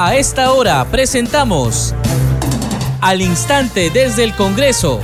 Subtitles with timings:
[0.00, 1.92] A esta hora presentamos
[3.00, 5.00] Al Instante desde el Congreso,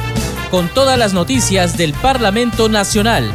[0.52, 3.32] con todas las noticias del Parlamento Nacional.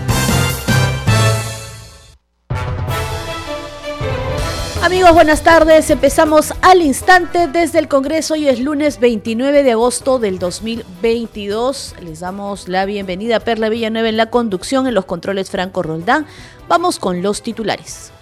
[4.82, 5.90] Amigos, buenas tardes.
[5.90, 8.36] Empezamos al instante desde el Congreso.
[8.36, 11.96] Hoy es lunes 29 de agosto del 2022.
[12.00, 16.26] Les damos la bienvenida a Perla Villanueva en la conducción, en los controles Franco Roldán.
[16.70, 18.14] Vamos con los titulares.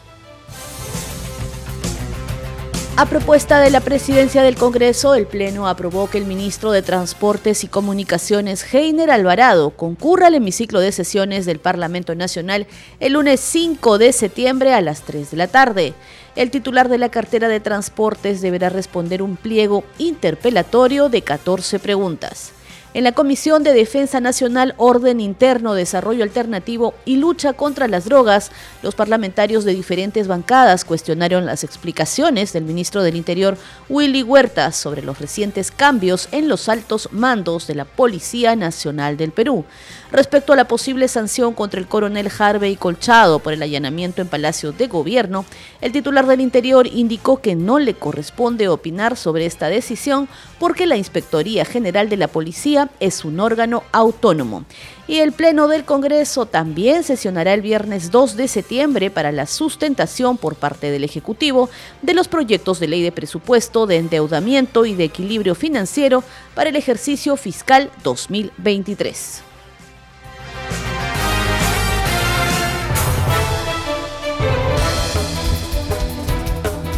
[3.00, 7.64] A propuesta de la presidencia del Congreso, el Pleno aprobó que el ministro de Transportes
[7.64, 12.66] y Comunicaciones, Heiner Alvarado, concurra al hemiciclo de sesiones del Parlamento Nacional
[13.00, 15.94] el lunes 5 de septiembre a las 3 de la tarde.
[16.36, 22.52] El titular de la cartera de transportes deberá responder un pliego interpelatorio de 14 preguntas.
[22.94, 28.50] En la Comisión de Defensa Nacional, Orden Interno, Desarrollo Alternativo y Lucha contra las Drogas,
[28.82, 33.58] los parlamentarios de diferentes bancadas cuestionaron las explicaciones del ministro del Interior,
[33.90, 39.32] Willy Huerta, sobre los recientes cambios en los altos mandos de la Policía Nacional del
[39.32, 39.66] Perú.
[40.12, 44.72] Respecto a la posible sanción contra el coronel Harvey Colchado por el allanamiento en Palacio
[44.72, 45.46] de Gobierno,
[45.82, 50.96] el titular del Interior indicó que no le corresponde opinar sobre esta decisión porque la
[50.96, 54.66] Inspectoría General de la Policía es un órgano autónomo.
[55.08, 60.38] Y el Pleno del Congreso también sesionará el viernes 2 de septiembre para la sustentación
[60.38, 61.70] por parte del Ejecutivo
[62.02, 66.24] de los proyectos de ley de presupuesto, de endeudamiento y de equilibrio financiero
[66.56, 69.47] para el ejercicio fiscal 2023.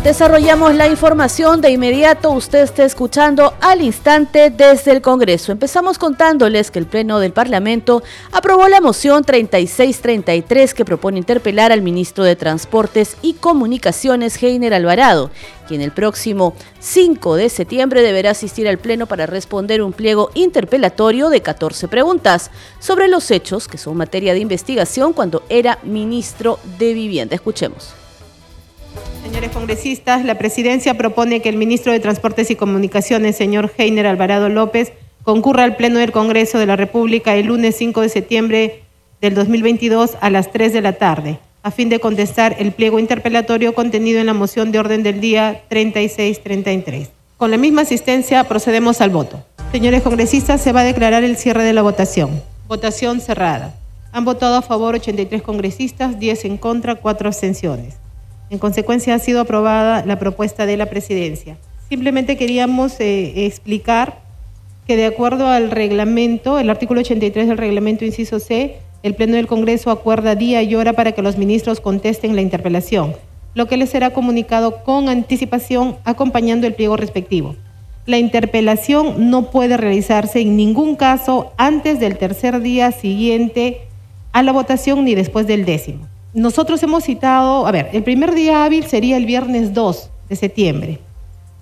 [0.04, 2.32] Desarrollamos la información de inmediato.
[2.32, 5.52] Usted está escuchando al instante desde el Congreso.
[5.52, 11.82] Empezamos contándoles que el Pleno del Parlamento aprobó la moción 3633 que propone interpelar al
[11.82, 15.32] ministro de Transportes y Comunicaciones, Heiner Alvarado,
[15.68, 21.30] quien el próximo 5 de septiembre deberá asistir al Pleno para responder un pliego interpelatorio
[21.30, 26.94] de 14 preguntas sobre los hechos que son materia de investigación cuando era ministro de
[26.94, 27.36] Vivienda.
[27.36, 27.96] Escuchemos.
[29.24, 34.50] Señores congresistas, la presidencia propone que el ministro de Transportes y Comunicaciones, señor Heiner Alvarado
[34.50, 34.94] López,
[35.24, 38.84] concurra al Pleno del Congreso de la República el lunes 5 de septiembre
[39.22, 43.76] del 2022 a las 3 de la tarde, a fin de contestar el pliego interpelatorio
[43.76, 47.10] contenido en la moción de orden del día 3633.
[47.38, 49.44] Con la misma asistencia procedemos al voto.
[49.72, 52.42] Señores congresistas, se va a declarar el cierre de la votación.
[52.68, 53.76] Votación cerrada.
[54.12, 57.96] Han votado a favor 83 congresistas, 10 en contra, 4 abstenciones.
[58.50, 61.58] En consecuencia, ha sido aprobada la propuesta de la presidencia.
[61.88, 64.20] Simplemente queríamos eh, explicar
[64.88, 69.48] que de acuerdo al reglamento, el artículo 83 del reglamento, inciso C, el Pleno del
[69.48, 73.16] Congreso acuerda día y hora para que los ministros contesten la interpelación,
[73.54, 77.56] lo que les será comunicado con anticipación acompañando el pliego respectivo.
[78.08, 83.82] La interpelación no puede realizarse en ningún caso antes del tercer día siguiente
[84.32, 86.09] a la votación ni después del décimo.
[86.34, 91.00] Nosotros hemos citado, a ver, el primer día hábil sería el viernes 2 de septiembre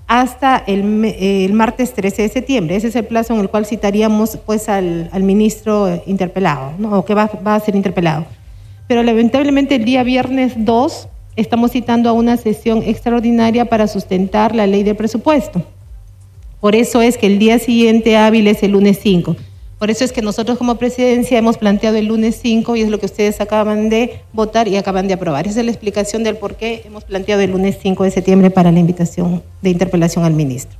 [0.07, 2.75] hasta el, martes 13 de septiembre.
[2.75, 6.99] Ese es el plazo en el cual citaríamos pues al, ministro interpelado, ¿no?
[6.99, 8.25] o que va, va, a ser interpelado.
[8.87, 14.65] Pero lamentablemente el día viernes 2 estamos citando a una sesión extraordinaria para sustentar la
[14.65, 15.61] ley de presupuesto.
[16.61, 19.35] Por eso es que el día siguiente hábil es el lunes 5.
[19.79, 22.99] Por eso es que nosotros como presidencia hemos planteado el lunes 5 y es lo
[22.99, 25.47] que ustedes acaban de votar y acaban de aprobar.
[25.47, 28.71] Esa es la explicación del por qué hemos planteado el lunes 5 de septiembre para
[28.71, 30.77] la invitación de interpelación al ministro.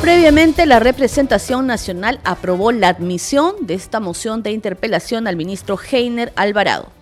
[0.00, 6.32] Previamente, la representación nacional aprobó la admisión de esta moción de interpelación al ministro Heiner
[6.34, 6.97] Alvarado.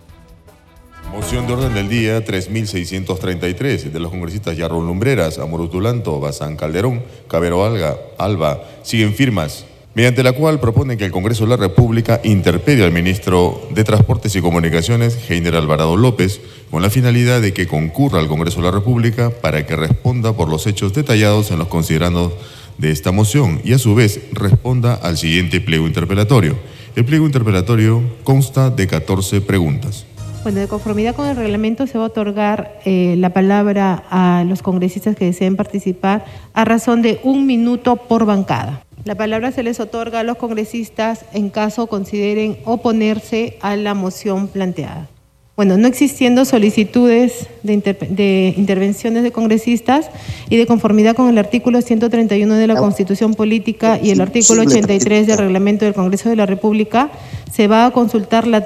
[1.12, 7.64] Moción de orden del día 3633 de los congresistas Yarrón Lumbreras, Amorutulanto, Bazán Calderón, Cabero
[7.64, 12.84] Alga, Alba, siguen firmas, mediante la cual propone que el Congreso de la República interpede
[12.84, 18.20] al ministro de Transportes y Comunicaciones, Heiner Alvarado López, con la finalidad de que concurra
[18.20, 22.32] al Congreso de la República para que responda por los hechos detallados en los considerandos
[22.78, 26.56] de esta moción y a su vez responda al siguiente pliego interpelatorio.
[26.94, 30.06] El pliego interpelatorio consta de 14 preguntas.
[30.46, 34.62] Bueno, de conformidad con el reglamento se va a otorgar eh, la palabra a los
[34.62, 38.86] congresistas que deseen participar a razón de un minuto por bancada.
[39.04, 44.46] La palabra se les otorga a los congresistas en caso consideren oponerse a la moción
[44.46, 45.08] planteada.
[45.56, 47.78] Bueno, no existiendo solicitudes de,
[48.08, 50.10] de, intervenciones de congresistas
[50.48, 55.26] y de conformidad con el artículo 131 de la Constitución Política y el artículo 83
[55.26, 57.10] del Reglamento del Congreso de la República,
[57.50, 58.62] se va a consultar la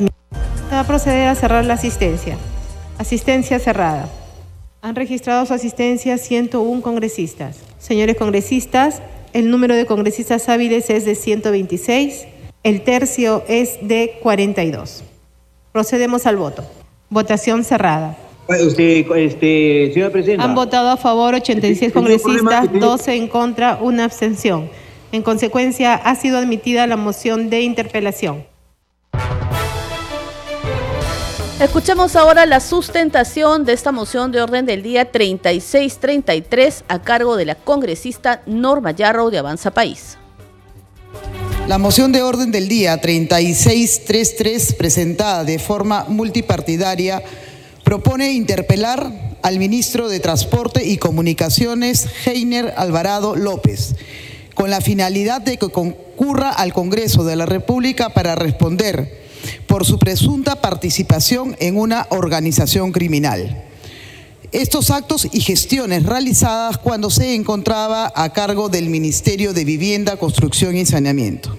[0.80, 2.38] va a proceder a cerrar la asistencia.
[2.96, 4.08] Asistencia cerrada.
[4.80, 7.58] Han registrado su asistencia 101 congresistas.
[7.78, 9.02] Señores congresistas,
[9.34, 12.26] el número de congresistas hábiles es de 126,
[12.62, 15.04] el tercio es de 42.
[15.70, 16.64] Procedemos al voto.
[17.10, 18.16] Votación cerrada.
[18.48, 20.44] Usted, este, señora Presidenta.
[20.44, 24.70] Han votado a favor 86 congresistas, 12 en contra, una abstención.
[25.12, 28.49] En consecuencia, ha sido admitida la moción de interpelación.
[31.60, 37.44] Escuchemos ahora la sustentación de esta moción de orden del día 3633 a cargo de
[37.44, 40.16] la congresista Norma Yarrow de Avanza País.
[41.68, 47.22] La moción de orden del día 3633 presentada de forma multipartidaria
[47.84, 53.96] propone interpelar al ministro de Transporte y Comunicaciones, Heiner Alvarado López,
[54.54, 59.19] con la finalidad de que concurra al Congreso de la República para responder
[59.70, 63.62] por su presunta participación en una organización criminal.
[64.50, 70.76] Estos actos y gestiones realizadas cuando se encontraba a cargo del Ministerio de Vivienda, Construcción
[70.76, 71.56] y Saneamiento.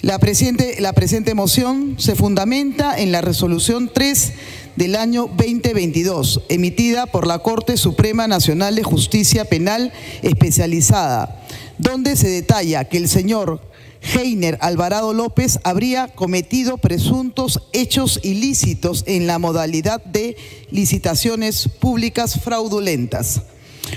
[0.00, 4.32] La presente, la presente moción se fundamenta en la resolución 3
[4.76, 11.42] del año 2022, emitida por la Corte Suprema Nacional de Justicia Penal Especializada,
[11.78, 13.71] donde se detalla que el señor
[14.02, 20.36] Heiner Alvarado López habría cometido presuntos hechos ilícitos en la modalidad de
[20.70, 23.42] licitaciones públicas fraudulentas,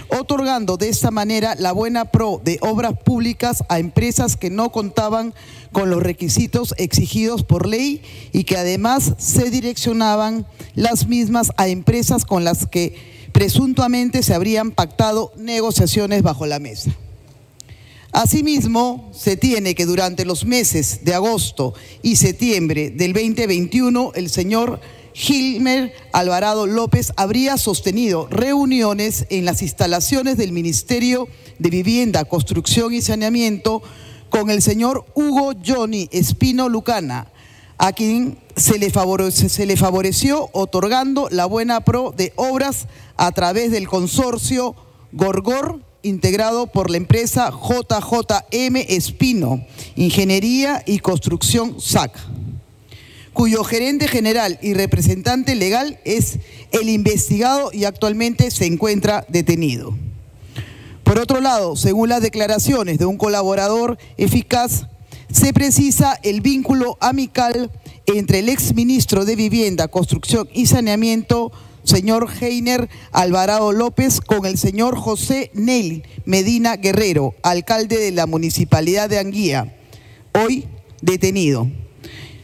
[0.10, 5.34] otorgando de esta manera la buena pro de obras públicas a empresas que no contaban
[5.72, 8.02] con los requisitos exigidos por ley
[8.32, 12.96] y que además se direccionaban las mismas a empresas con las que
[13.32, 16.96] presuntamente se habrían pactado negociaciones bajo la mesa.
[18.16, 24.80] Asimismo, se tiene que durante los meses de agosto y septiembre del 2021, el señor
[25.14, 31.28] Gilmer Alvarado López habría sostenido reuniones en las instalaciones del Ministerio
[31.60, 33.84] de Vivienda, Construcción y Saneamiento
[34.30, 37.28] con el señor Hugo Johnny Espino Lucana,
[37.78, 43.34] a quien se le, favoreció, se le favoreció otorgando la buena pro de obras a
[43.34, 44.74] través del consorcio
[45.12, 49.66] Gorgor integrado por la empresa JJM Espino,
[49.96, 52.18] Ingeniería y Construcción SAC,
[53.34, 56.40] cuyo gerente general y representante legal es
[56.72, 59.96] el investigado y actualmente se encuentra detenido.
[61.04, 64.88] Por otro lado, según las declaraciones de un colaborador eficaz,
[65.32, 67.72] se precisa el vínculo amical
[68.06, 71.52] entre el exministro de Vivienda, Construcción y Saneamiento,
[71.86, 79.10] señor Heiner Alvarado López con el señor José Neil Medina Guerrero, alcalde de la Municipalidad
[79.10, 79.76] de Anguía,
[80.34, 80.66] hoy
[81.02, 81.70] detenido,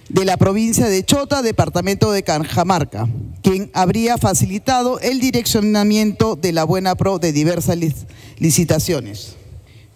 [0.10, 3.08] de la provincia de Chota, departamento de Canjamarca,
[3.42, 7.78] quien habría facilitado el direccionamiento de la Buena Pro de diversas
[8.38, 9.36] licitaciones.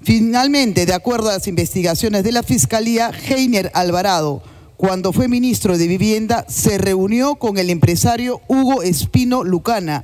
[0.02, 4.42] Finalmente, de acuerdo a las investigaciones de la Fiscalía, Heiner Alvarado
[4.78, 10.04] cuando fue ministro de Vivienda, se reunió con el empresario Hugo Espino Lucana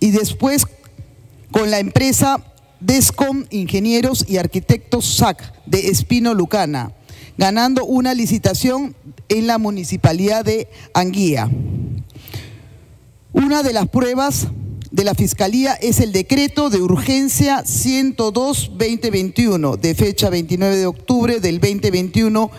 [0.00, 0.66] y después
[1.50, 2.44] con la empresa
[2.80, 6.92] Descom Ingenieros y Arquitectos SAC de Espino Lucana,
[7.36, 8.96] ganando una licitación
[9.28, 11.48] en la municipalidad de Anguía.
[13.32, 14.48] Una de las pruebas
[14.90, 21.60] de la Fiscalía es el decreto de urgencia 102-2021 de fecha 29 de octubre del
[21.60, 22.50] 2021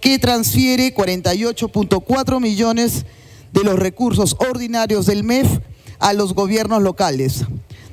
[0.00, 3.04] que transfiere 48.4 millones
[3.52, 5.48] de los recursos ordinarios del MEF
[5.98, 7.44] a los gobiernos locales,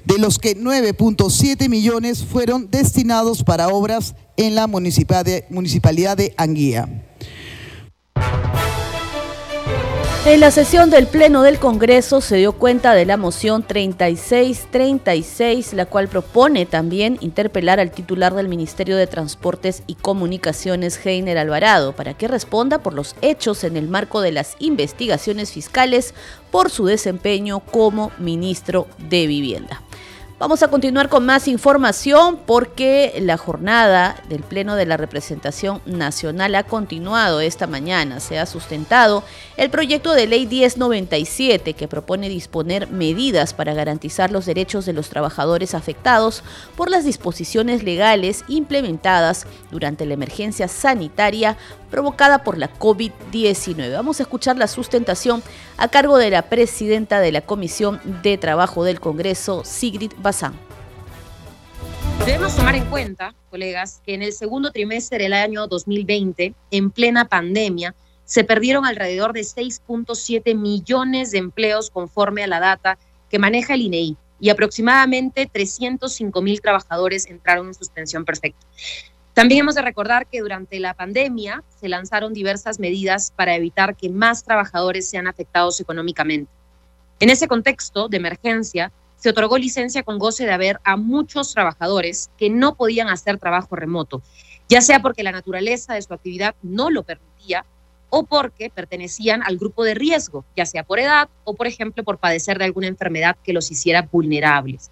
[0.05, 6.87] de los que 9.7 millones fueron destinados para obras en la municipalidad de Anguía.
[10.25, 15.85] En la sesión del Pleno del Congreso se dio cuenta de la moción 3636, la
[15.85, 22.15] cual propone también interpelar al titular del Ministerio de Transportes y Comunicaciones, Heiner Alvarado, para
[22.15, 26.15] que responda por los hechos en el marco de las investigaciones fiscales
[26.49, 29.84] por su desempeño como ministro de Vivienda.
[30.37, 36.55] Vamos a continuar con más información porque la jornada del Pleno de la Representación Nacional
[36.55, 38.19] ha continuado esta mañana.
[38.19, 39.23] Se ha sustentado
[39.55, 45.07] el proyecto de ley 1097 que propone disponer medidas para garantizar los derechos de los
[45.07, 46.43] trabajadores afectados
[46.75, 51.55] por las disposiciones legales implementadas durante la emergencia sanitaria
[51.95, 53.93] provocada por la COVID-19.
[53.93, 55.41] Vamos a escuchar la sustentación
[55.77, 60.55] a cargo de la presidenta de la Comisión de Trabajo del Congreso, Sigrid Bazán.
[62.25, 67.29] Debemos tomar en cuenta, colegas, que en el segundo trimestre del año 2020, en plena
[67.29, 72.97] pandemia, se perdieron alrededor de 6.7 millones de empleos conforme a la data
[73.29, 78.67] que maneja el INEI y aproximadamente 305 mil trabajadores entraron en suspensión perfecta.
[79.35, 84.09] También hemos de recordar que durante la pandemia se lanzaron diversas medidas para evitar que
[84.09, 86.49] más trabajadores sean afectados económicamente.
[87.19, 92.31] En ese contexto de emergencia, se otorgó licencia con goce de haber a muchos trabajadores
[92.37, 94.21] que no podían hacer trabajo remoto,
[94.69, 97.65] ya sea porque la naturaleza de su actividad no lo permitía
[98.09, 102.19] o porque pertenecían al grupo de riesgo, ya sea por edad o, por ejemplo, por
[102.19, 104.91] padecer de alguna enfermedad que los hiciera vulnerables.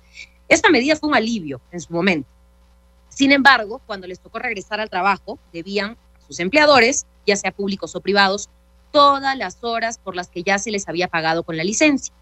[0.50, 2.28] Esta medida fue un alivio en su momento.
[3.14, 7.96] Sin embargo, cuando les tocó regresar al trabajo, debían a sus empleadores, ya sea públicos
[7.96, 8.50] o privados,
[8.92, 12.14] todas las horas por las que ya se les había pagado con la licencia.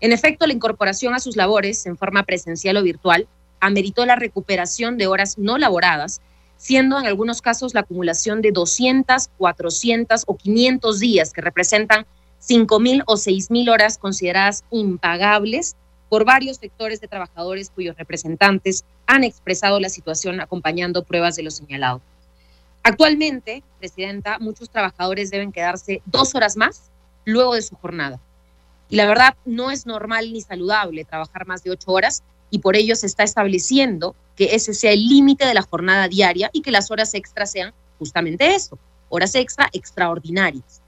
[0.00, 3.26] En efecto, la incorporación a sus labores en forma presencial o virtual
[3.58, 6.20] ameritó la recuperación de horas no laboradas,
[6.56, 12.06] siendo en algunos casos la acumulación de 200, 400 o 500 días, que representan
[12.40, 15.74] 5.000 o 6.000 horas consideradas impagables
[16.08, 21.50] por varios sectores de trabajadores cuyos representantes han expresado la situación acompañando pruebas de lo
[21.50, 22.00] señalado.
[22.82, 26.90] Actualmente, Presidenta, muchos trabajadores deben quedarse dos horas más
[27.24, 28.18] luego de su jornada.
[28.88, 32.76] Y la verdad, no es normal ni saludable trabajar más de ocho horas y por
[32.76, 36.70] ello se está estableciendo que ese sea el límite de la jornada diaria y que
[36.70, 38.78] las horas extras sean justamente eso,
[39.10, 40.80] horas extra extraordinarias.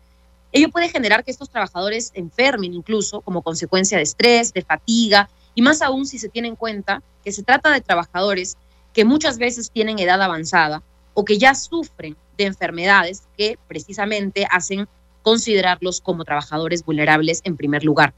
[0.53, 5.63] Ello puede generar que estos trabajadores enfermen incluso como consecuencia de estrés, de fatiga y
[5.63, 8.57] más aún si se tiene en cuenta que se trata de trabajadores
[8.93, 10.83] que muchas veces tienen edad avanzada
[11.15, 14.89] o que ya sufren de enfermedades que precisamente hacen
[15.23, 18.15] considerarlos como trabajadores vulnerables en primer lugar.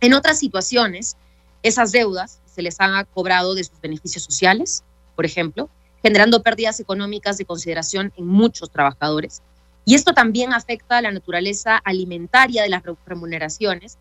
[0.00, 1.16] En otras situaciones,
[1.62, 4.84] esas deudas se les han cobrado de sus beneficios sociales,
[5.16, 5.68] por ejemplo,
[6.02, 9.42] generando pérdidas económicas de consideración en muchos trabajadores.
[9.90, 13.98] Y esto también afecta a la naturaleza alimentaria de las remuneraciones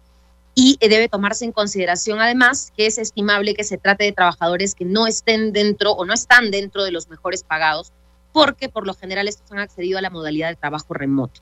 [0.54, 4.86] y debe tomarse en consideración además que es estimable que se trate de trabajadores que
[4.86, 7.92] no estén dentro o no están dentro de los mejores pagados,
[8.32, 11.42] porque por lo general estos han accedido a la modalidad de trabajo remoto.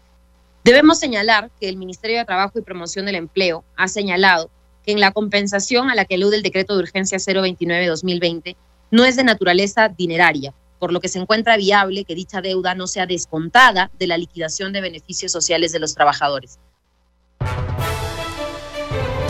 [0.64, 4.50] Debemos señalar que el Ministerio de Trabajo y Promoción del Empleo ha señalado
[4.86, 8.56] que en la compensación a la que alude el decreto de urgencia 029-2020
[8.92, 12.88] no es de naturaleza dineraria, por lo que se encuentra viable que dicha deuda no
[12.88, 16.60] sea descontada de la liquidación de beneficios sociales de los trabajadores.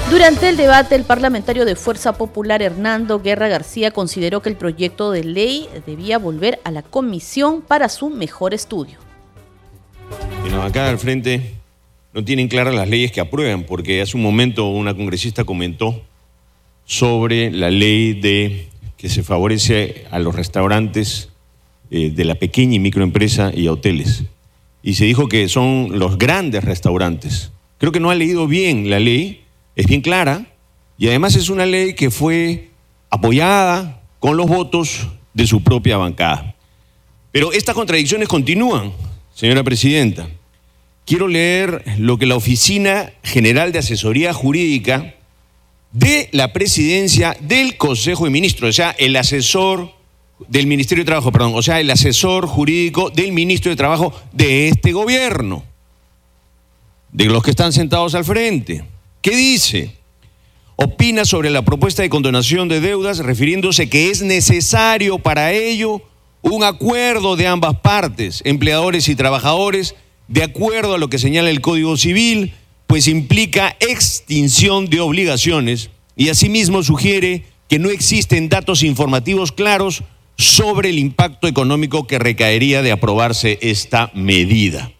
[0.09, 5.11] Durante el debate, el parlamentario de Fuerza Popular Hernando Guerra García consideró que el proyecto
[5.11, 8.99] de ley debía volver a la comisión para su mejor estudio.
[10.41, 11.55] Bueno, acá al frente
[12.13, 16.01] no tienen claras las leyes que aprueban, porque hace un momento una congresista comentó
[16.85, 21.29] sobre la ley de que se favorece a los restaurantes
[21.89, 24.23] eh, de la pequeña y microempresa y hoteles.
[24.83, 27.51] Y se dijo que son los grandes restaurantes.
[27.77, 29.43] Creo que no ha leído bien la ley,
[29.75, 30.47] es bien clara,
[30.97, 32.69] y además es una ley que fue
[33.09, 36.55] apoyada con los votos de su propia bancada.
[37.31, 38.93] Pero estas contradicciones continúan.
[39.33, 40.27] Señora Presidenta,
[41.05, 45.13] quiero leer lo que la Oficina General de Asesoría Jurídica
[45.91, 49.96] de la Presidencia del Consejo de Ministros, o sea, el asesor
[50.47, 54.69] del Ministerio de Trabajo, perdón, o sea, el asesor jurídico del Ministro de Trabajo de
[54.69, 55.63] este gobierno,
[57.11, 58.83] de los que están sentados al frente.
[59.21, 59.95] ¿Qué dice?
[60.75, 66.03] Opina sobre la propuesta de condonación de deudas refiriéndose que es necesario para ello
[66.41, 69.95] un acuerdo de ambas partes, empleadores y trabajadores,
[70.27, 72.53] de acuerdo a lo que señala el Código Civil,
[72.85, 80.03] pues implica extinción de obligaciones y asimismo sugiere que no existen datos informativos claros
[80.37, 84.91] sobre el impacto económico que recaería de aprobarse esta medida.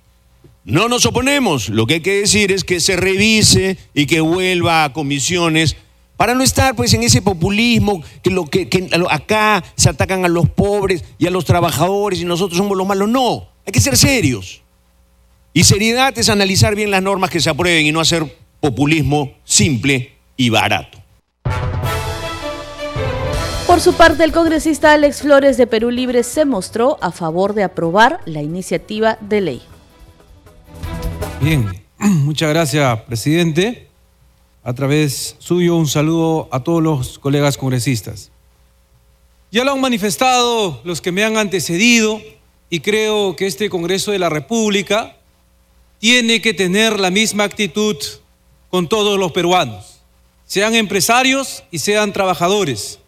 [0.65, 4.83] No nos oponemos, lo que hay que decir es que se revise y que vuelva
[4.83, 5.77] a comisiones
[6.17, 8.67] para no estar pues en ese populismo que, lo, que,
[9.09, 13.07] acá se atacan a los pobres y a los trabajadores y nosotros somos los malos.
[13.07, 14.61] No, hay que ser serios.
[15.53, 18.25] Y seriedad es analizar bien las normas que se aprueben y no hacer
[18.59, 20.96] populismo simple y barato.
[23.67, 27.63] Por su parte, el congresista Alex Flores de Perú Libre se mostró a favor de
[27.63, 29.61] aprobar la iniciativa de ley.
[31.41, 33.87] Bien, muchas gracias, presidente
[34.67, 38.31] a través suyo un saludo a todos los colegas congresistas.
[39.49, 42.21] Ya lo han manifestado los que me han antecedido
[42.69, 45.15] y creo que este Congreso de la República
[45.99, 47.95] tiene que tener la misma actitud
[48.69, 50.01] con todos los peruanos,
[50.43, 52.99] sean empresarios y sean trabajadores.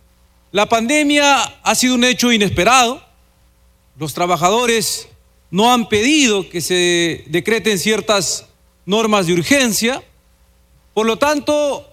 [0.51, 3.03] La pandemia ha sido un hecho inesperado.
[3.97, 5.07] Los trabajadores
[5.51, 8.45] no han pedido que se decreten ciertas
[8.85, 10.03] normas de urgencia
[10.99, 11.89] por lo tanto,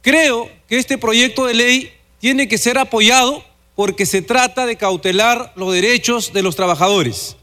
[0.00, 5.52] creo que este proyecto de ley tiene que ser apoyado porque se trata de cautelar
[5.54, 7.36] los derechos de los trabajadores.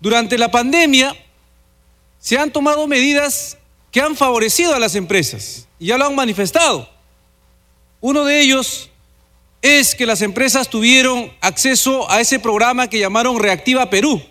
[0.00, 1.14] Durante la pandemia
[2.18, 3.58] se han tomado medidas
[3.90, 6.88] que han favorecido a las empresas y ya lo han manifestado.
[8.00, 8.88] Uno de ellos
[9.62, 14.22] es que las empresas tuvieron acceso a ese programa que llamaron Reactiva Perú,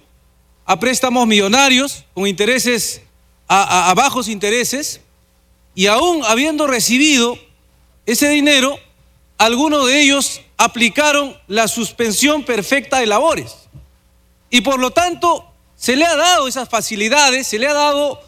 [0.66, 3.02] a préstamos millonarios con intereses
[3.48, 5.02] a, bajos intereses
[5.74, 7.38] y aún habiendo recibido
[8.06, 8.78] ese dinero,
[9.38, 13.56] algunos de ellos aplicaron la suspensión perfecta de labores.
[14.50, 18.20] Y por lo tanto, se le ha dado esas facilidades, se le ha dado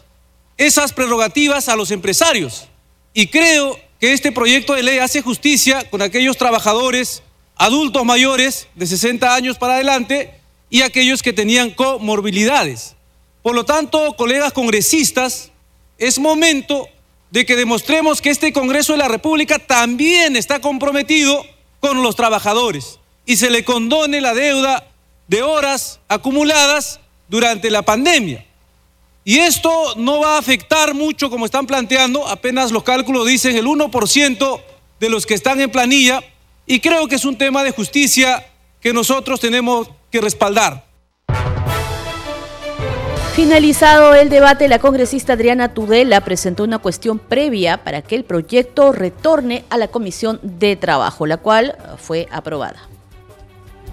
[0.56, 2.68] esas prerrogativas a los empresarios.
[3.14, 7.22] Y creo que este proyecto de ley hace justicia con aquellos trabajadores
[7.54, 10.34] adultos mayores de 60 años para adelante
[10.70, 12.96] y aquellos que tenían comorbilidades.
[13.42, 15.50] Por lo tanto, colegas congresistas,
[15.98, 16.88] es momento
[17.30, 21.44] de que demostremos que este Congreso de la República también está comprometido
[21.80, 24.86] con los trabajadores y se le condone la deuda
[25.28, 28.46] de horas acumuladas durante la pandemia.
[29.24, 33.66] Y esto no va a afectar mucho como están planteando, apenas los cálculos dicen el
[33.66, 34.60] 1%
[34.98, 36.22] de los que están en planilla,
[36.66, 38.46] y creo que es un tema de justicia
[38.80, 40.84] que nosotros tenemos que respaldar.
[43.34, 48.92] Finalizado el debate, la congresista Adriana Tudela presentó una cuestión previa para que el proyecto
[48.92, 52.88] retorne a la Comisión de Trabajo, la cual fue aprobada.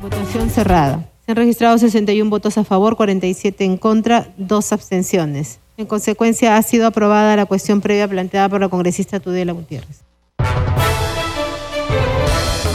[0.02, 1.10] Votación cerrada.
[1.28, 5.60] Se han registrado 61 votos a favor, 47 en contra, dos abstenciones.
[5.76, 10.06] En consecuencia, ha sido aprobada la cuestión previa planteada por la congresista Tudela Gutiérrez.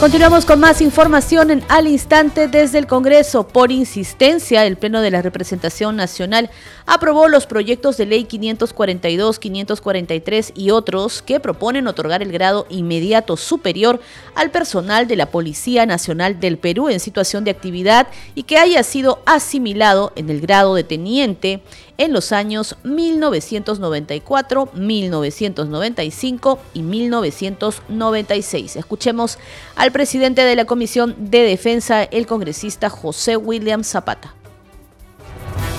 [0.03, 3.47] Continuamos con más información en al instante desde el Congreso.
[3.47, 6.49] Por insistencia, el Pleno de la Representación Nacional
[6.85, 13.37] aprobó los proyectos de ley 542, 543 y otros que proponen otorgar el grado inmediato
[13.37, 14.01] superior
[14.35, 18.83] al personal de la Policía Nacional del Perú en situación de actividad y que haya
[18.83, 21.61] sido asimilado en el grado de teniente
[21.97, 28.75] en los años 1994, 1995 y 1996.
[28.75, 29.37] Escuchemos
[29.75, 34.35] al presidente de la Comisión de Defensa, el congresista José William Zapata.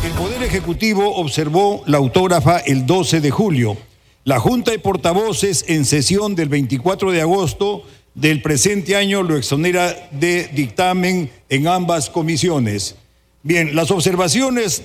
[0.04, 3.76] El Poder Ejecutivo observó la autógrafa el 12 de julio.
[4.24, 7.82] La Junta de Portavoces en sesión del 24 de agosto
[8.14, 12.96] del presente año lo exonera de dictamen en ambas comisiones.
[13.42, 14.82] Bien, las observaciones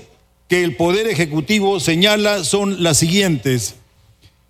[0.49, 3.75] que el Poder Ejecutivo señala son las siguientes.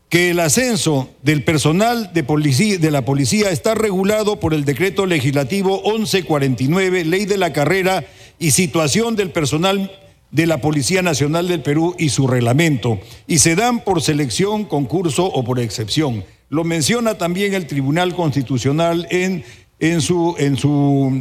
[0.07, 5.05] Que el ascenso del personal de, policía, de la policía está regulado por el decreto
[5.05, 8.05] legislativo 1149, ley de la carrera
[8.39, 9.91] y situación del personal
[10.31, 15.25] de la Policía Nacional del Perú y su reglamento, y se dan por selección, concurso
[15.25, 16.23] o por excepción.
[16.49, 19.43] Lo menciona también el Tribunal Constitucional en,
[19.79, 21.12] en su, en su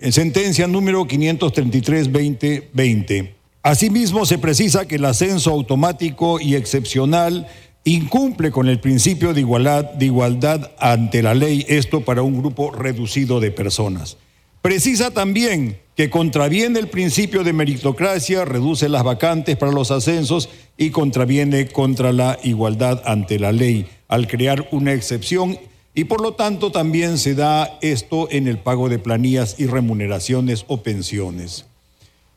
[0.00, 3.33] en sentencia número 533-2020.
[3.64, 7.48] Asimismo, se precisa que el ascenso automático y excepcional
[7.84, 13.50] incumple con el principio de igualdad, ante la ley, esto para un grupo reducido de
[13.50, 14.18] personas.
[14.60, 20.90] Precisa también que contraviene el principio de meritocracia, reduce las vacantes para los ascensos y
[20.90, 25.58] contraviene contra la igualdad ante la ley al crear una excepción
[25.94, 30.66] y por lo tanto también se da esto en el pago de planillas y remuneraciones
[30.68, 31.64] o pensiones.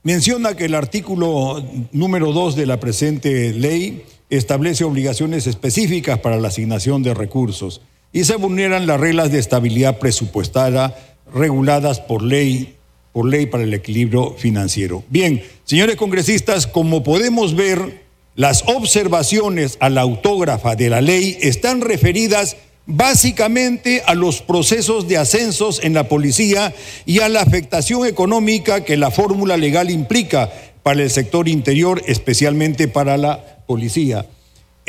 [0.03, 6.49] Menciona que el artículo número 2 de la presente ley establece obligaciones específicas para la
[6.49, 7.81] asignación de recursos
[8.13, 10.95] y se vulneran las reglas de estabilidad presupuestaria
[11.33, 12.75] reguladas por ley,
[13.11, 15.03] por ley para el equilibrio financiero.
[15.09, 18.05] Bien, señores congresistas, como podemos ver,
[18.35, 22.55] las observaciones a la autógrafa de la ley están referidas
[22.87, 26.73] básicamente a los procesos de ascensos en la policía
[27.05, 30.49] y a la afectación económica que la fórmula legal implica
[30.81, 34.25] para el sector interior, especialmente para la policía.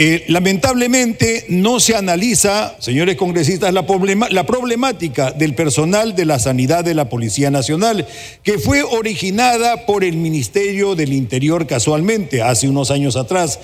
[0.00, 3.84] Eh, lamentablemente no se analiza, señores congresistas, la,
[4.30, 8.06] la problemática del personal de la sanidad de la Policía Nacional,
[8.44, 13.58] que fue originada por el Ministerio del Interior casualmente hace unos años atrás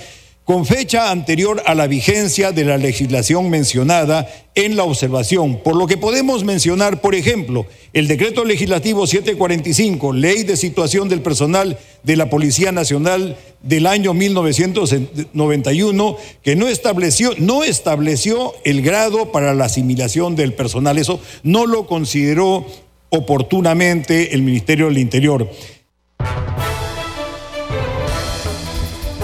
[0.44, 5.86] con fecha anterior a la vigencia de la legislación mencionada en la observación, por lo
[5.86, 12.16] que podemos mencionar, por ejemplo, el decreto legislativo 745, Ley de Situación del Personal de
[12.16, 19.64] la Policía Nacional del año 1991, que no estableció, no estableció el grado para la
[19.64, 20.98] asimilación del personal.
[20.98, 22.66] Eso no lo consideró
[23.08, 25.48] oportunamente el Ministerio del Interior.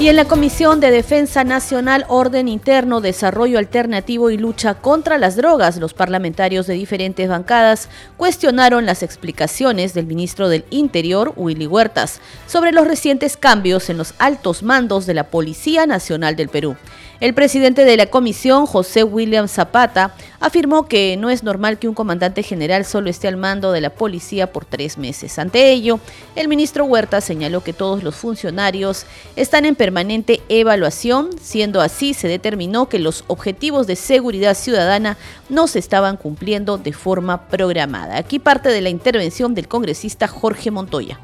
[0.00, 5.36] Y en la Comisión de Defensa Nacional, Orden Interno, Desarrollo Alternativo y Lucha contra las
[5.36, 12.22] Drogas, los parlamentarios de diferentes bancadas cuestionaron las explicaciones del ministro del Interior, Willy Huertas,
[12.46, 16.76] sobre los recientes cambios en los altos mandos de la Policía Nacional del Perú.
[17.20, 21.94] El presidente de la comisión, José William Zapata, afirmó que no es normal que un
[21.94, 25.38] comandante general solo esté al mando de la policía por tres meses.
[25.38, 26.00] Ante ello,
[26.35, 29.04] el ministro Huerta señaló que todos los funcionarios
[29.37, 35.18] están en permanente evaluación, siendo así se determinó que los objetivos de seguridad ciudadana
[35.50, 38.16] no se estaban cumpliendo de forma programada.
[38.16, 41.20] Aquí parte de la intervención del congresista Jorge Montoya.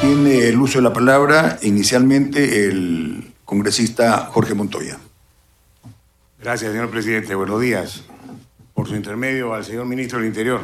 [0.00, 4.96] Tiene el uso de la palabra inicialmente el congresista Jorge Montoya.
[6.40, 7.34] Gracias, señor presidente.
[7.34, 8.02] Buenos días.
[8.72, 10.62] Por su intermedio al señor ministro del Interior.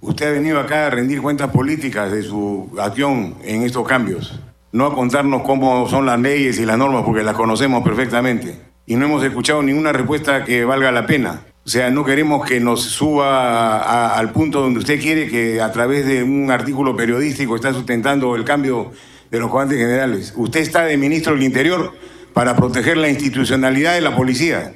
[0.00, 4.40] Usted ha venido acá a rendir cuentas políticas de su acción en estos cambios.
[4.72, 8.60] No a contarnos cómo son las leyes y las normas, porque las conocemos perfectamente.
[8.84, 11.42] Y no hemos escuchado ninguna respuesta que valga la pena.
[11.64, 16.04] O sea, no queremos que nos suba al punto donde usted quiere que a través
[16.04, 18.90] de un artículo periodístico está sustentando el cambio
[19.32, 20.32] de los comandantes generales.
[20.36, 21.92] Usted está de ministro del Interior
[22.34, 24.74] para proteger la institucionalidad de la policía,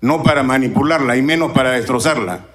[0.00, 2.46] no para manipularla y menos para destrozarla.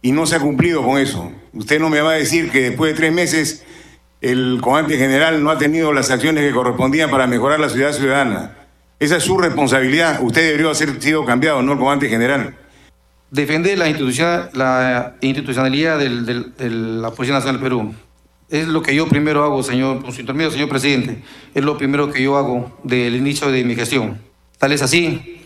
[0.00, 1.30] Y no se ha cumplido con eso.
[1.52, 3.62] Usted no me va a decir que después de tres meses
[4.22, 8.56] el comandante general no ha tenido las acciones que correspondían para mejorar la ciudad ciudadana.
[8.98, 10.20] Esa es su responsabilidad.
[10.22, 12.56] Usted debería haber sido cambiado, no el comandante general.
[13.30, 13.88] Defender la,
[15.20, 17.94] institucionalidad de la Policía Nacional del Perú
[18.48, 21.22] es lo que yo primero hago, señor, con su intermedio, señor presidente.
[21.54, 24.20] Es lo primero que yo hago del inicio de mi gestión.
[24.58, 25.40] Tal es así,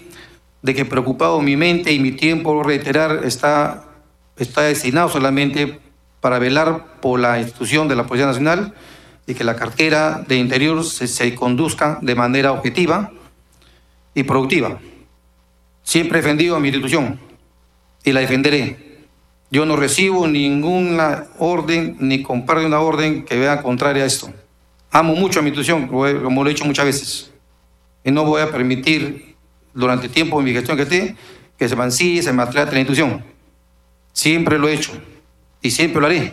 [0.63, 3.85] de que preocupado mi mente y mi tiempo, reiterar, está,
[4.37, 5.81] está destinado solamente
[6.21, 8.75] para velar por la institución de la Policía Nacional
[9.27, 13.11] y que la cartera de Interior se, se conduzca de manera objetiva
[14.15, 14.79] y productiva.
[15.83, 17.19] Siempre he defendido a mi institución
[18.05, 18.90] y la defenderé
[19.51, 24.33] yo no recibo ninguna orden ni comparto una orden que vea contraria a esto.
[24.91, 27.31] Amo mucho a mi institución, como lo he dicho muchas veces.
[28.05, 29.37] Y no voy a permitir
[29.75, 31.17] durante el tiempo de mi gestión que esté
[31.61, 33.23] que se mancille, se maltrate la institución.
[34.15, 34.93] Siempre lo he hecho
[35.61, 36.33] y siempre lo haré.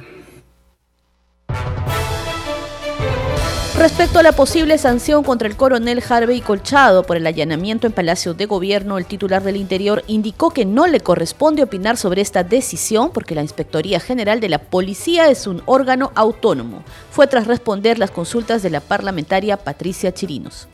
[3.78, 8.34] Respecto a la posible sanción contra el coronel Harvey Colchado por el allanamiento en Palacio
[8.34, 13.12] de Gobierno, el titular del Interior indicó que no le corresponde opinar sobre esta decisión
[13.14, 16.82] porque la Inspectoría General de la Policía es un órgano autónomo.
[17.12, 20.68] Fue tras responder las consultas de la parlamentaria Patricia Chirinos.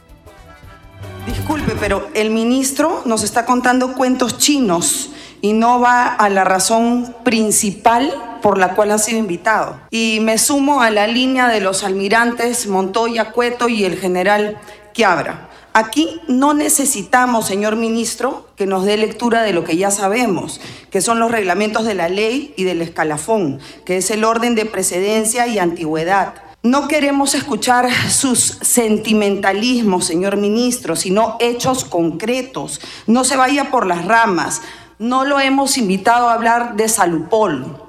[1.28, 5.10] Disculpe, pero el ministro nos está contando cuentos chinos
[5.42, 8.14] y no va a la razón principal
[8.44, 9.80] por la cual ha sido invitado.
[9.90, 14.60] Y me sumo a la línea de los almirantes Montoya, Cueto y el general
[14.94, 15.50] Quiabra.
[15.72, 20.60] Aquí no necesitamos, señor ministro, que nos dé lectura de lo que ya sabemos,
[20.92, 24.66] que son los reglamentos de la ley y del escalafón, que es el orden de
[24.66, 26.36] precedencia y antigüedad.
[26.64, 32.82] No queremos escuchar sus sentimentalismos, señor ministro, sino hechos concretos.
[33.08, 34.62] No se vaya por las ramas.
[35.00, 37.83] No lo hemos invitado a hablar de Salupol,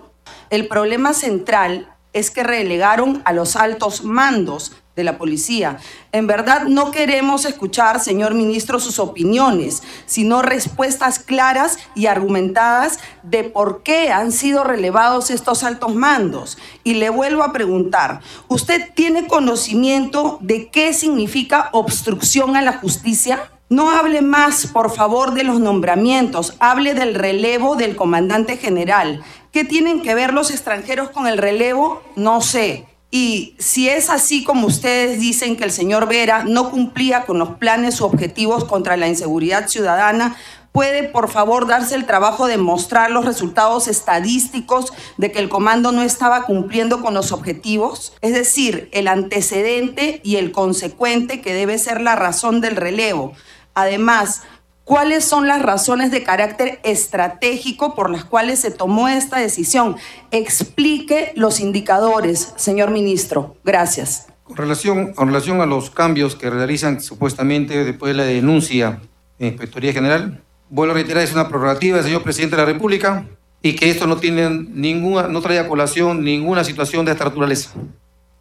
[0.50, 5.78] el problema central es que relegaron a los altos mandos de la policía.
[6.12, 13.44] En verdad no queremos escuchar, señor ministro, sus opiniones, sino respuestas claras y argumentadas de
[13.44, 16.58] por qué han sido relevados estos altos mandos.
[16.84, 23.50] Y le vuelvo a preguntar, ¿usted tiene conocimiento de qué significa obstrucción a la justicia?
[23.70, 29.24] No hable más, por favor, de los nombramientos, hable del relevo del comandante general.
[29.52, 32.02] ¿Qué tienen que ver los extranjeros con el relevo?
[32.14, 32.86] No sé.
[33.10, 37.50] Y si es así como ustedes dicen que el señor Vera no cumplía con los
[37.50, 40.36] planes u objetivos contra la inseguridad ciudadana,
[40.72, 45.92] puede por favor darse el trabajo de mostrar los resultados estadísticos de que el comando
[45.92, 48.12] no estaba cumpliendo con los objetivos?
[48.20, 53.32] Es decir, el antecedente y el consecuente que debe ser la razón del relevo.
[53.74, 54.42] Además,
[54.84, 59.96] ¿cuáles son las razones de carácter estratégico por las cuales se tomó esta decisión?
[60.30, 63.56] Explique los indicadores, señor ministro.
[63.64, 64.26] Gracias.
[64.44, 69.00] Con relación, a los cambios que realizan supuestamente después de la denuncia
[69.38, 73.26] en Inspectoría General, vuelvo a reiterar, es una prerrogativa del señor presidente de la República
[73.62, 77.70] y que esto no tiene ninguna, no trae a colación ninguna situación de esta naturaleza.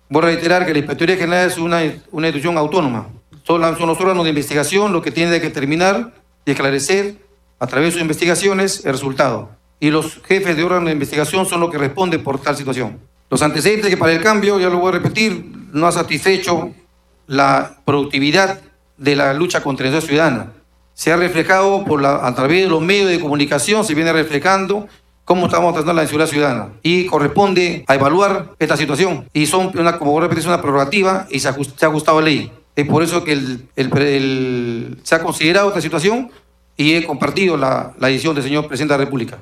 [0.09, 3.07] Voy a reiterar que la Inspectoría General es una, una institución autónoma,
[3.43, 6.13] son, los órganos de investigación lo que tienen que determinar
[6.45, 7.17] y esclarecer
[7.60, 9.51] a través de sus investigaciones el resultado.
[9.79, 12.99] Y los jefes de órganos de investigación son los que responden por tal situación.
[13.29, 16.71] Los antecedentes que para el cambio, ya lo voy a repetir, no ha satisfecho
[17.27, 18.62] la productividad
[18.97, 20.51] de la lucha contra la ciudadana.
[20.93, 24.88] Se ha reflejado por la, a través de los medios de comunicación, se viene reflejando
[25.25, 26.69] cómo estamos tratando la inseguridad ciudadana.
[26.84, 29.27] Y corresponde a evaluar esta situación.
[29.34, 32.51] Y son, una, como repetís, una prerrogativa y se ha, se ha ajustado a ley.
[32.75, 36.31] Es por eso que el, el, el, se ha considerado esta situación
[36.75, 39.39] y he compartido la, la decisión del señor presidente de la República.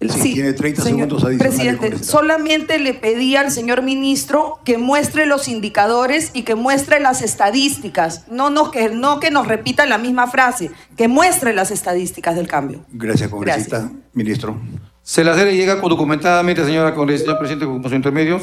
[0.00, 1.78] Sí, tiene 30 señor segundos adicionales.
[1.78, 7.20] Presidente, solamente le pedí al señor ministro que muestre los indicadores y que muestre las
[7.20, 8.24] estadísticas.
[8.30, 12.46] No, no, que, no que nos repita la misma frase, que muestre las estadísticas del
[12.46, 12.84] cambio.
[12.92, 13.90] Gracias, congresista.
[14.12, 14.60] Ministro.
[15.02, 18.40] Se la le llega documentadamente, señora congresista, señor presidente, como su intermedio.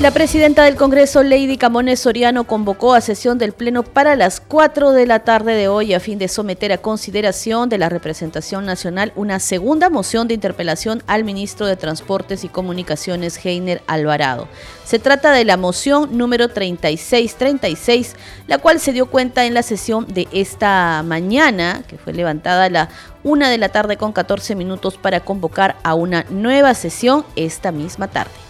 [0.00, 4.92] La presidenta del Congreso, Lady Camones Soriano, convocó a sesión del Pleno para las 4
[4.92, 9.12] de la tarde de hoy a fin de someter a consideración de la representación nacional
[9.16, 14.46] una segunda moción de interpelación al ministro de Transportes y Comunicaciones, Heiner Alvarado.
[14.84, 18.14] Se trata de la moción número 3636,
[18.46, 22.70] la cual se dio cuenta en la sesión de esta mañana, que fue levantada a
[22.70, 22.88] la
[23.24, 28.06] 1 de la tarde con 14 minutos para convocar a una nueva sesión esta misma
[28.06, 28.47] tarde.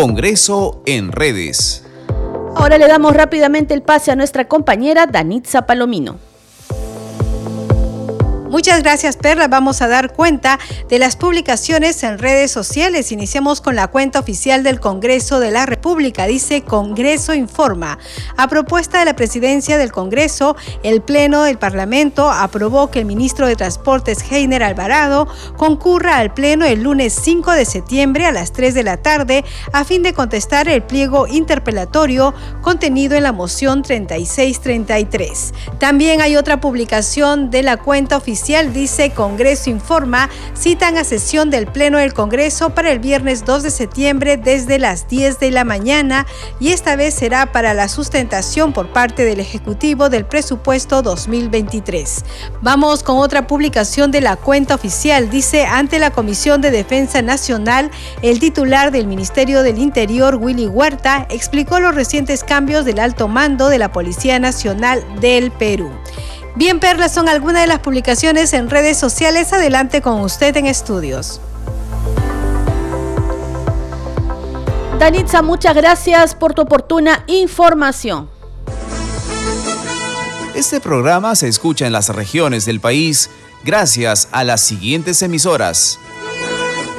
[0.00, 1.84] Congreso en redes.
[2.56, 6.29] Ahora le damos rápidamente el pase a nuestra compañera Danitza Palomino.
[8.50, 9.46] Muchas gracias, Perla.
[9.46, 10.58] Vamos a dar cuenta
[10.88, 13.12] de las publicaciones en redes sociales.
[13.12, 16.26] Iniciamos con la cuenta oficial del Congreso de la República.
[16.26, 18.00] Dice Congreso Informa.
[18.36, 23.46] A propuesta de la presidencia del Congreso, el Pleno del Parlamento aprobó que el ministro
[23.46, 28.74] de Transportes, Heiner Alvarado, concurra al Pleno el lunes 5 de septiembre a las 3
[28.74, 35.54] de la tarde a fin de contestar el pliego interpelatorio contenido en la moción 3633.
[35.78, 41.66] También hay otra publicación de la cuenta oficial dice Congreso Informa, citan a sesión del
[41.66, 46.26] Pleno del Congreso para el viernes 2 de septiembre desde las 10 de la mañana
[46.58, 52.24] y esta vez será para la sustentación por parte del Ejecutivo del presupuesto 2023.
[52.62, 55.28] Vamos con otra publicación de la cuenta oficial.
[55.28, 57.90] Dice, ante la Comisión de Defensa Nacional,
[58.22, 63.68] el titular del Ministerio del Interior, Willy Huerta, explicó los recientes cambios del alto mando
[63.68, 65.90] de la Policía Nacional del Perú.
[66.56, 69.52] Bien, Perlas, son algunas de las publicaciones en redes sociales.
[69.52, 71.40] Adelante con usted en estudios.
[74.98, 78.28] Danitza, muchas gracias por tu oportuna información.
[80.54, 83.30] Este programa se escucha en las regiones del país
[83.64, 85.98] gracias a las siguientes emisoras.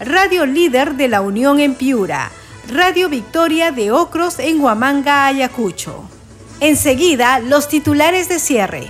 [0.00, 2.30] Radio Líder de la Unión en Piura,
[2.70, 6.08] Radio Victoria de Ocros en Huamanga, Ayacucho.
[6.60, 8.86] Enseguida, los titulares de cierre.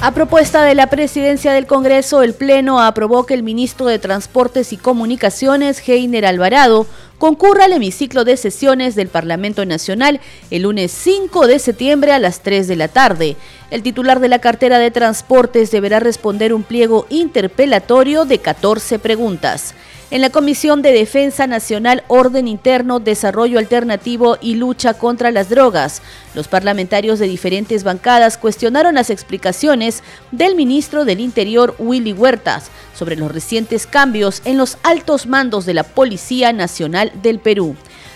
[0.00, 4.72] A propuesta de la presidencia del Congreso, el Pleno aprobó que el ministro de Transportes
[4.72, 6.86] y Comunicaciones, Heiner Alvarado,
[7.18, 12.42] concurra al hemiciclo de sesiones del Parlamento Nacional el lunes 5 de septiembre a las
[12.42, 13.36] 3 de la tarde.
[13.72, 19.72] El titular de la cartera de Transportes deberá responder un pliego interpelatorio de 14 preguntas
[20.10, 26.02] en la Comisión de Defensa Nacional, Orden Interno, Desarrollo Alternativo y Lucha contra las Drogas.
[26.34, 33.16] Los parlamentarios de diferentes bancadas cuestionaron las explicaciones del ministro del Interior, Willy Huertas, sobre
[33.16, 37.74] los recientes cambios en los altos mandos de la Policía Nacional del Perú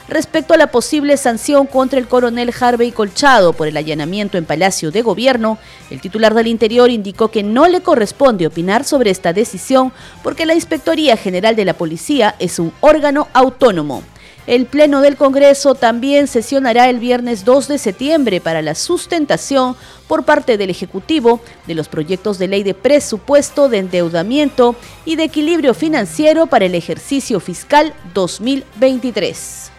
[0.08, 4.90] respecto a la posible sanción contra el coronel Harvey Colchado por el allanamiento en Palacio
[4.90, 5.58] de Gobierno,
[5.90, 9.92] el titular del Interior indicó que no le corresponde opinar sobre esta decisión
[10.22, 14.02] porque la Inspectoría General de la Policía es un órgano autónomo.
[14.46, 19.74] El Pleno del Congreso también sesionará el viernes 2 de septiembre para la sustentación
[20.06, 25.24] por parte del Ejecutivo de los proyectos de ley de presupuesto de endeudamiento y de
[25.24, 29.72] equilibrio financiero para el ejercicio fiscal 2023.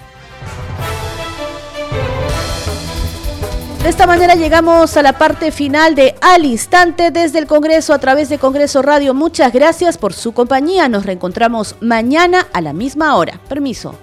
[3.88, 8.00] De esta manera llegamos a la parte final de Al Instante desde el Congreso a
[8.00, 9.14] través de Congreso Radio.
[9.14, 10.90] Muchas gracias por su compañía.
[10.90, 13.40] Nos reencontramos mañana a la misma hora.
[13.48, 13.96] Permiso.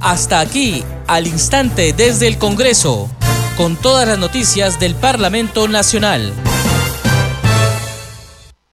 [0.00, 3.08] Hasta aquí, al instante desde el Congreso,
[3.56, 6.32] con todas las noticias del Parlamento Nacional.